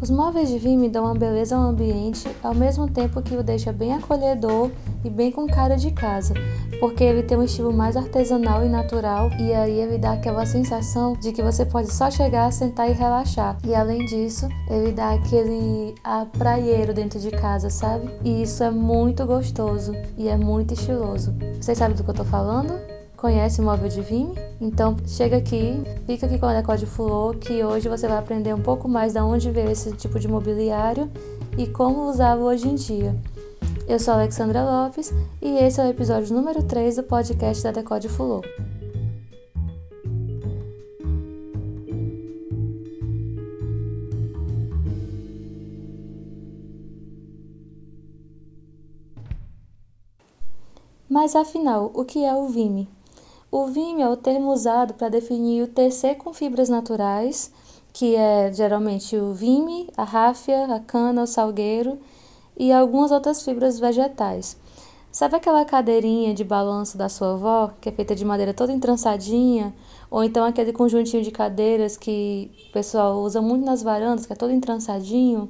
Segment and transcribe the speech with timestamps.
[0.00, 3.72] Os móveis de Vime dão uma beleza ao ambiente, ao mesmo tempo que o deixa
[3.72, 4.70] bem acolhedor
[5.02, 6.34] e bem com cara de casa,
[6.78, 11.14] porque ele tem um estilo mais artesanal e natural, e aí ele dá aquela sensação
[11.14, 13.56] de que você pode só chegar, sentar e relaxar.
[13.64, 18.10] E além disso, ele dá aquele ar praieiro dentro de casa, sabe?
[18.24, 21.34] E isso é muito gostoso e é muito estiloso.
[21.60, 22.74] Vocês sabem do que eu tô falando?
[23.16, 24.34] Conhece o móvel de Vime?
[24.60, 28.60] Então chega aqui, fica aqui com a Decode Flor, que hoje você vai aprender um
[28.60, 31.10] pouco mais da onde veio esse tipo de mobiliário
[31.56, 33.14] e como usá-lo hoje em dia.
[33.88, 38.08] Eu sou Alexandra Lopes e esse é o episódio número 3 do podcast da Decode
[38.08, 38.42] Fulô.
[51.08, 52.88] Mas afinal, o que é o Vime?
[53.56, 57.52] O Vime é o termo usado para definir o tecer com fibras naturais,
[57.92, 61.96] que é geralmente o vime, a ráfia, a cana, o salgueiro
[62.58, 64.56] e algumas outras fibras vegetais.
[65.12, 69.72] Sabe aquela cadeirinha de balanço da sua avó, que é feita de madeira toda entrançadinha?
[70.10, 74.36] Ou então aquele conjuntinho de cadeiras que o pessoal usa muito nas varandas, que é
[74.36, 75.48] todo entrançadinho?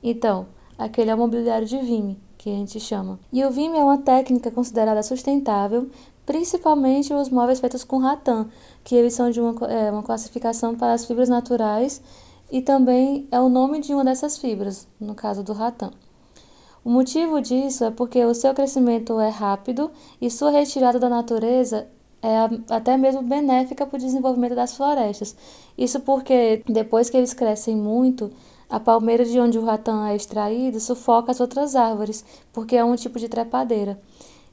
[0.00, 0.46] Então,
[0.78, 3.18] aquele é o mobiliário de vime, que a gente chama.
[3.32, 5.90] E o vime é uma técnica considerada sustentável,
[6.24, 8.46] principalmente os móveis feitos com ratã,
[8.84, 12.02] que eles são de uma, é, uma classificação para as fibras naturais
[12.50, 15.90] e também é o nome de uma dessas fibras, no caso do ratã.
[16.84, 19.90] O motivo disso é porque o seu crescimento é rápido
[20.20, 21.86] e sua retirada da natureza
[22.22, 22.36] é
[22.74, 25.36] até mesmo benéfica para o desenvolvimento das florestas.
[25.76, 28.30] Isso porque depois que eles crescem muito,
[28.68, 32.94] a palmeira de onde o ratão é extraído sufoca as outras árvores, porque é um
[32.94, 34.00] tipo de trepadeira.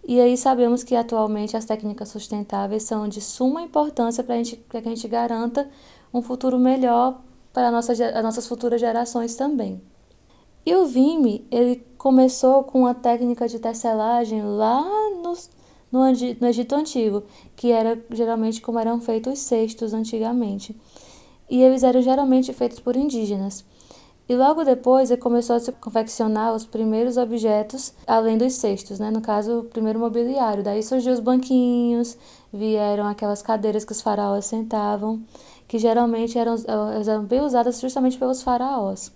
[0.08, 4.82] E aí sabemos que atualmente as técnicas sustentáveis são de suma importância para que a
[4.82, 5.70] gente garanta
[6.14, 9.82] um futuro melhor para nossa, as nossas futuras gerações também.
[10.66, 14.82] E o Vime, ele começou com a técnica de tecelagem lá
[15.22, 15.34] no,
[15.92, 17.24] no, no Egito Antigo,
[17.54, 20.74] que era geralmente como eram feitos os cestos antigamente.
[21.50, 23.66] E eles eram geralmente feitos por indígenas.
[24.30, 29.10] E logo depois ele começou a se confeccionar os primeiros objetos, além dos cestos, né?
[29.10, 30.64] no caso, o primeiro mobiliário.
[30.64, 32.18] Daí surgiu os banquinhos,
[32.52, 35.22] vieram aquelas cadeiras que os faraós sentavam,
[35.66, 36.56] que geralmente eram,
[36.94, 39.12] eram bem usadas justamente pelos faraós.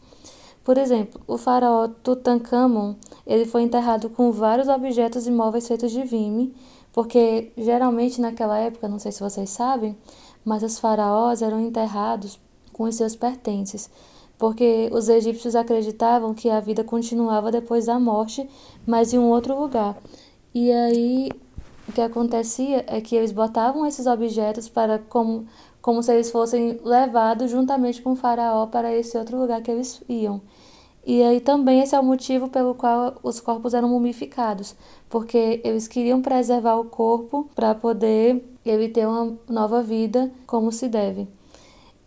[0.64, 2.96] Por exemplo, o faraó Tutankhamon,
[3.26, 6.56] ele foi enterrado com vários objetos e móveis feitos de vime,
[6.94, 9.98] porque geralmente naquela época, não sei se vocês sabem,
[10.46, 12.40] mas os faraós eram enterrados
[12.72, 13.90] com os seus pertences,
[14.42, 18.50] porque os egípcios acreditavam que a vida continuava depois da morte,
[18.88, 19.96] mas em um outro lugar.
[20.52, 21.30] E aí
[21.88, 25.46] o que acontecia é que eles botavam esses objetos para como
[25.80, 30.02] como se eles fossem levados juntamente com o faraó para esse outro lugar que eles
[30.10, 30.42] iam.
[31.06, 34.76] E aí também esse é o motivo pelo qual os corpos eram mumificados,
[35.08, 40.88] porque eles queriam preservar o corpo para poder ele ter uma nova vida como se
[40.88, 41.28] deve.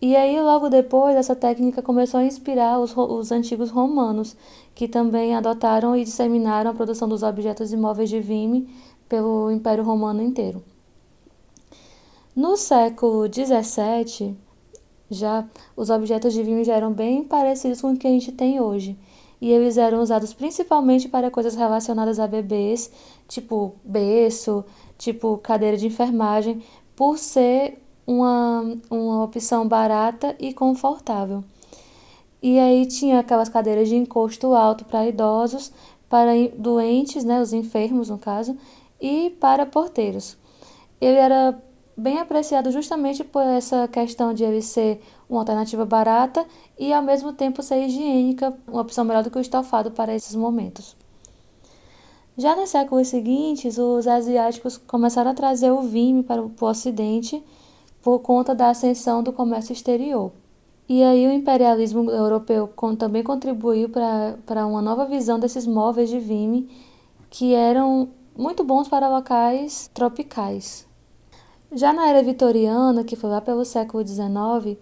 [0.04, 4.36] E aí logo depois essa técnica começou a inspirar os, os antigos romanos,
[4.74, 8.68] que também adotaram e disseminaram a produção dos objetos imóveis de vime
[9.08, 10.62] pelo Império Romano inteiro.
[12.36, 14.36] No século XVII,
[15.10, 18.60] já os objetos de vinho já eram bem parecidos com o que a gente tem
[18.60, 18.98] hoje,
[19.40, 22.90] e eles eram usados principalmente para coisas relacionadas a bebês,
[23.26, 24.66] tipo berço,
[24.98, 26.62] tipo cadeira de enfermagem,
[26.94, 31.44] por ser uma, uma opção barata e confortável.
[32.42, 35.72] E aí tinha aquelas cadeiras de encosto alto para idosos,
[36.08, 38.56] para doentes, né, os enfermos no caso,
[39.00, 40.36] e para porteiros.
[41.00, 41.58] Ele era
[41.96, 46.44] bem apreciado justamente por essa questão de ele ser uma alternativa barata
[46.78, 50.34] e ao mesmo tempo ser higiênica, uma opção melhor do que o estofado para esses
[50.34, 50.96] momentos.
[52.36, 57.42] Já nos séculos seguintes, os asiáticos começaram a trazer o vime para o ocidente
[58.04, 60.30] por conta da ascensão do comércio exterior.
[60.86, 66.68] E aí o imperialismo europeu também contribuiu para uma nova visão desses móveis de vime
[67.30, 70.86] que eram muito bons para locais tropicais.
[71.72, 74.76] Já na era vitoriana, que foi lá pelo século XIX,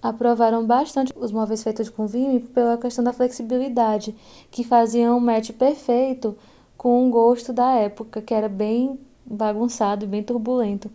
[0.00, 4.16] aprovaram bastante os móveis feitos com vime pela questão da flexibilidade,
[4.50, 6.34] que faziam um match perfeito
[6.78, 10.90] com o gosto da época, que era bem bagunçado e bem turbulento,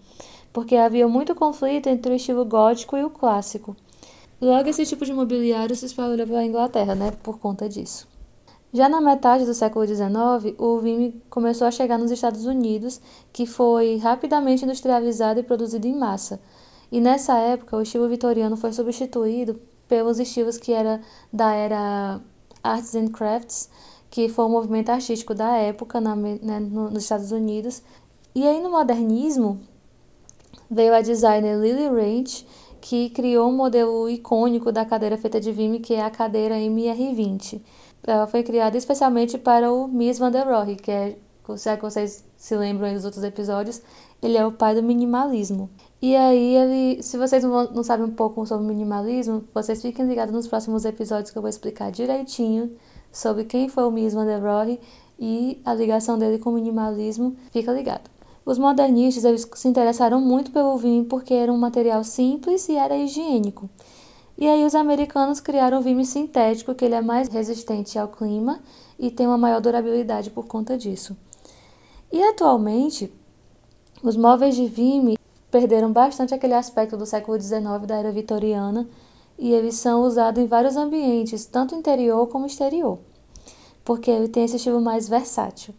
[0.57, 3.75] porque havia muito conflito entre o estilo gótico e o clássico.
[4.41, 8.07] Logo, esse tipo de mobiliário se espalhou pela Inglaterra, né, por conta disso.
[8.73, 12.99] Já na metade do século XIX, o Vime começou a chegar nos Estados Unidos,
[13.31, 16.39] que foi rapidamente industrializado e produzido em massa.
[16.91, 20.99] E nessa época, o estilo vitoriano foi substituído pelos estilos que era
[21.31, 22.19] da era
[22.63, 23.69] Arts and Crafts,
[24.09, 27.83] que foi um movimento artístico da época na, né, nos Estados Unidos.
[28.33, 29.59] E aí no modernismo
[30.69, 32.45] veio a designer Lily Ranch,
[32.79, 37.61] que criou um modelo icônico da cadeira feita de Vimy, que é a cadeira MR20.
[38.05, 41.17] Ela foi criada especialmente para o Mies van der Rohe, que é,
[41.57, 43.81] se é vocês se lembram dos outros episódios,
[44.21, 45.69] ele é o pai do minimalismo.
[46.01, 50.33] E aí ele, se vocês não, não sabem um pouco sobre minimalismo, vocês fiquem ligados
[50.33, 52.71] nos próximos episódios que eu vou explicar direitinho
[53.11, 54.79] sobre quem foi o Mies van der Rohe
[55.19, 57.35] e a ligação dele com o minimalismo.
[57.51, 58.16] Fica ligado.
[58.47, 62.95] Os modernistas eles se interessaram muito pelo vinho porque era um material simples e era
[62.95, 63.69] higiênico.
[64.37, 68.61] E aí os americanos criaram o vinho sintético, que ele é mais resistente ao clima
[68.97, 71.13] e tem uma maior durabilidade por conta disso.
[72.09, 73.11] E atualmente,
[74.01, 75.17] os móveis de Vime
[75.51, 78.87] perderam bastante aquele aspecto do século XIX da era vitoriana
[79.37, 82.97] e eles são usados em vários ambientes, tanto interior como exterior,
[83.83, 85.73] porque ele tem esse estilo mais versátil.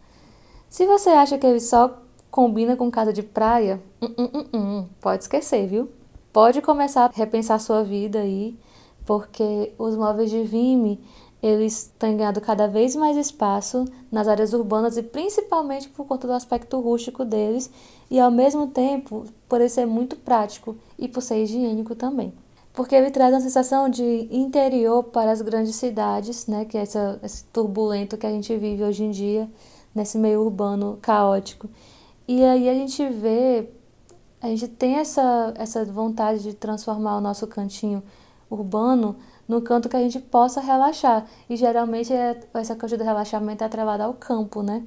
[0.69, 5.23] Se você acha que ele só combina com casa de praia, hum, hum, hum, pode
[5.23, 5.89] esquecer, viu?
[6.31, 8.57] Pode começar a repensar sua vida aí,
[9.05, 10.99] porque os móveis de Vime
[11.41, 16.33] eles têm ganhado cada vez mais espaço nas áreas urbanas e principalmente por conta do
[16.33, 17.71] aspecto rústico deles
[18.11, 22.33] e ao mesmo tempo por ele ser muito prático e por ser higiênico também.
[22.73, 27.19] Porque ele traz uma sensação de interior para as grandes cidades, né, que é essa,
[27.23, 29.49] esse turbulento que a gente vive hoje em dia,
[29.95, 31.69] nesse meio urbano caótico.
[32.31, 33.71] E aí a gente vê,
[34.39, 38.03] a gente tem essa, essa vontade de transformar o nosso cantinho
[38.51, 39.15] urbano
[39.47, 41.25] no canto que a gente possa relaxar.
[41.49, 44.85] E geralmente é, essa coisa do relaxamento é atrelada ao campo, né?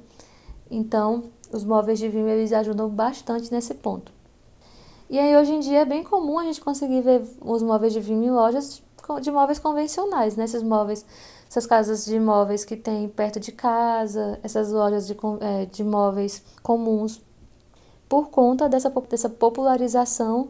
[0.71, 4.09] Então, os móveis de Vime eles ajudam bastante nesse ponto.
[5.09, 7.99] E aí hoje em dia é bem comum a gente conseguir ver os móveis de
[7.99, 8.81] Vime em lojas
[9.21, 10.45] de móveis convencionais, né?
[10.45, 11.05] Esses móveis,
[11.49, 16.41] essas casas de móveis que tem perto de casa, essas lojas de, é, de móveis
[16.61, 17.21] comuns,
[18.13, 20.49] por conta dessa, dessa popularização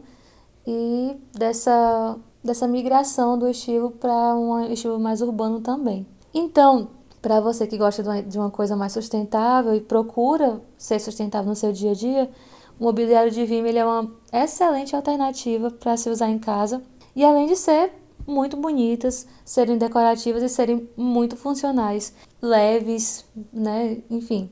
[0.66, 2.14] e dessa
[2.44, 6.06] dessa migração do estilo para um estilo mais urbano também.
[6.34, 6.88] Então,
[7.22, 11.72] para você que gosta de uma coisa mais sustentável e procura ser sustentável no seu
[11.72, 12.30] dia a dia,
[12.78, 16.82] o mobiliário de Vime é uma excelente alternativa para se usar em casa
[17.16, 17.92] e além de ser
[18.26, 22.12] muito bonitas, serem decorativas e serem muito funcionais,
[22.42, 24.02] leves, né?
[24.10, 24.50] Enfim,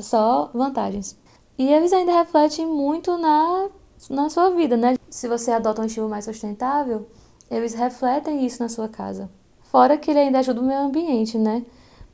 [0.00, 1.16] só vantagens.
[1.58, 3.68] E eles ainda refletem muito na,
[4.08, 4.96] na sua vida, né?
[5.10, 7.08] Se você adota um estilo mais sustentável,
[7.50, 9.28] eles refletem isso na sua casa.
[9.62, 11.64] Fora que ele ainda ajuda o meio ambiente, né?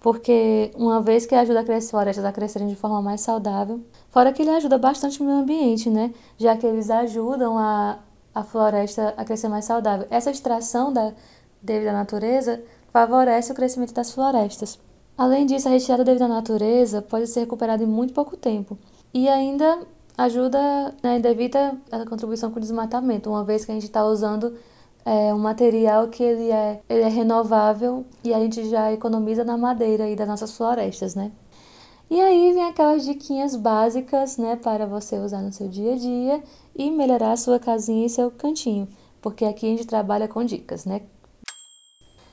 [0.00, 3.81] Porque uma vez que ajuda a crescer, florestas a crescerem de forma mais saudável,
[4.11, 6.12] fora que ele ajuda bastante o meio ambiente, né?
[6.38, 7.99] Já que eles ajudam a,
[8.35, 10.06] a floresta a crescer mais saudável.
[10.11, 11.12] Essa extração da,
[11.61, 14.79] devido à natureza favorece o crescimento das florestas.
[15.17, 18.79] Além disso, a retirada devido à natureza pode ser recuperada em muito pouco tempo.
[19.15, 19.87] E ainda
[20.19, 20.59] ajuda,
[21.03, 24.55] né, ainda evita a contribuição com o desmatamento, uma vez que a gente está usando
[25.05, 29.57] é um material que ele é, ele é renovável e a gente já economiza na
[29.57, 31.31] madeira e das nossas florestas, né?
[32.11, 36.43] E aí vem aquelas diquinhas básicas, né, para você usar no seu dia a dia
[36.75, 38.89] e melhorar a sua casinha e seu cantinho,
[39.21, 41.03] porque aqui a gente trabalha com dicas, né?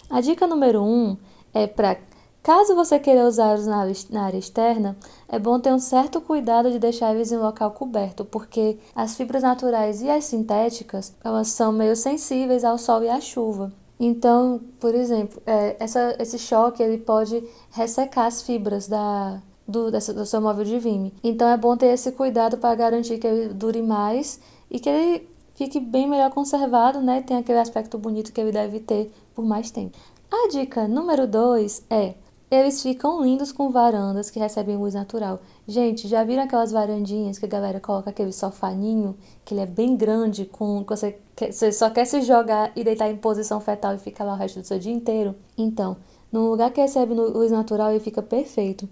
[0.10, 1.18] A dica número um
[1.54, 1.98] é para
[2.44, 3.68] Caso você queira usá-los
[4.10, 4.98] na área externa,
[5.30, 9.44] é bom ter um certo cuidado de deixar eles em local coberto, porque as fibras
[9.44, 13.72] naturais e as sintéticas elas são meio sensíveis ao sol e à chuva.
[14.00, 20.12] Então, por exemplo, é, essa, esse choque ele pode ressecar as fibras da, do, dessa,
[20.12, 21.14] do seu móvel de vime.
[21.24, 24.40] Então é bom ter esse cuidado para garantir que ele dure mais
[24.72, 27.22] e que ele fique bem melhor conservado, né?
[27.22, 29.96] Tem aquele aspecto bonito que ele deve ter por mais tempo.
[30.32, 32.16] A dica número 2 é
[32.52, 35.40] eles ficam lindos com varandas que recebem luz natural.
[35.66, 39.16] Gente, já viram aquelas varandinhas que a galera coloca aquele sofaninho,
[39.46, 41.18] que ele é bem grande, com você,
[41.50, 44.60] você só quer se jogar e deitar em posição fetal e ficar lá o resto
[44.60, 45.34] do seu dia inteiro?
[45.58, 45.96] Então,
[46.30, 48.88] num lugar que recebe luz natural, ele fica perfeito.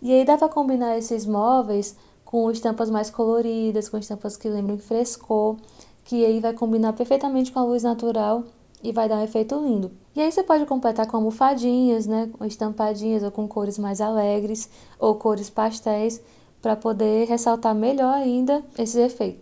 [0.00, 4.78] E aí dá para combinar esses móveis com estampas mais coloridas, com estampas que lembram
[4.78, 5.58] frescor,
[6.02, 8.42] que aí vai combinar perfeitamente com a luz natural
[8.82, 9.90] e vai dar um efeito lindo.
[10.14, 15.14] E aí você pode completar com almofadinhas, né, estampadinhas ou com cores mais alegres ou
[15.14, 16.20] cores pastéis
[16.60, 19.40] para poder ressaltar melhor ainda esse efeito.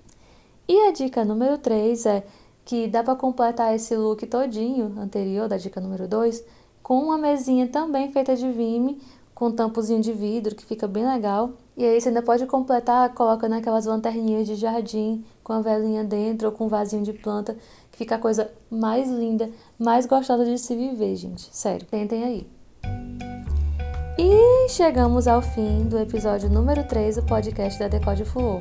[0.69, 2.27] E a dica número 3 é
[2.65, 6.45] que dá para completar esse look todinho anterior da dica número 2
[6.83, 9.01] com uma mesinha também feita de vime,
[9.35, 11.53] com tampozinho de vidro que fica bem legal.
[11.77, 16.47] E aí você ainda pode completar colocando aquelas lanterninhas de jardim com a velinha dentro
[16.47, 17.57] ou com um vasinho de planta
[17.91, 21.51] Fica a coisa mais linda, mais gostosa de se viver, gente.
[21.53, 22.47] Sério, tentem aí.
[24.17, 28.61] E chegamos ao fim do episódio número 3 do podcast da Decode Fulô.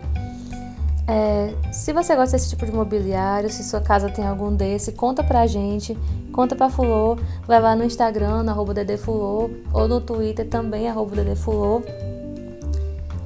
[1.08, 5.24] É, se você gosta desse tipo de mobiliário, se sua casa tem algum desse, conta
[5.24, 5.98] pra gente,
[6.34, 7.18] conta pra Fulô,
[7.48, 11.82] vai lá no Instagram, no arroba Dedefulô, ou no Twitter também, arroba Dedefulô.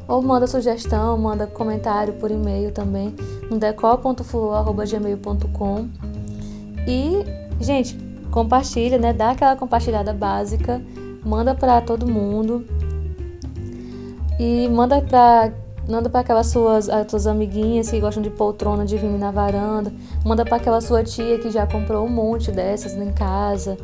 [0.08, 3.16] Ou manda sugestão, manda comentário por e-mail também,
[3.58, 3.74] no.
[6.88, 7.24] E,
[7.60, 7.98] gente,
[8.32, 9.14] compartilha, né?
[9.14, 10.82] Dá aquela compartilhada básica,
[11.24, 12.66] manda pra todo mundo.
[14.40, 15.52] E manda pra
[15.88, 19.92] Manda para aquelas suas, as suas amiguinhas que gostam de poltrona de vime na varanda.
[20.26, 23.78] Manda para aquela sua tia que já comprou um monte dessas em casa.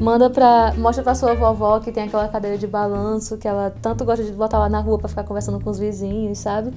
[0.00, 0.72] Manda pra.
[0.78, 4.32] Mostra pra sua vovó que tem aquela cadeira de balanço que ela tanto gosta de
[4.32, 6.72] botar lá na rua para ficar conversando com os vizinhos, sabe?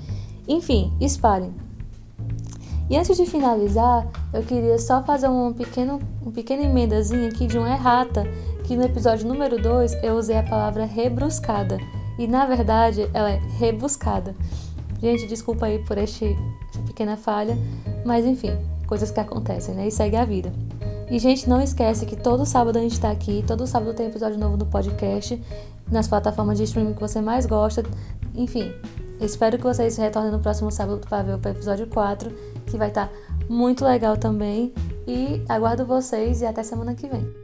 [0.47, 1.53] Enfim, espalhem.
[2.89, 7.57] E antes de finalizar, eu queria só fazer um pequeno, um pequeno emendazinho aqui de
[7.57, 8.23] uma errata,
[8.65, 11.77] que no episódio número 2 eu usei a palavra rebruscada
[12.17, 14.35] e na verdade ela é rebuscada.
[15.01, 16.35] Gente, desculpa aí por este,
[16.85, 17.57] pequena falha,
[18.05, 18.51] mas enfim,
[18.87, 19.87] coisas que acontecem, né?
[19.87, 20.53] E segue a vida.
[21.09, 24.39] E, gente, não esquece que todo sábado a gente tá aqui, todo sábado tem episódio
[24.39, 25.39] novo do podcast,
[25.91, 27.83] nas plataformas de streaming que você mais gosta.
[28.33, 28.73] Enfim,
[29.19, 32.31] espero que vocês retornem no próximo sábado para ver o episódio 4,
[32.65, 33.13] que vai estar tá
[33.49, 34.73] muito legal também.
[35.07, 37.42] E aguardo vocês e até semana que vem.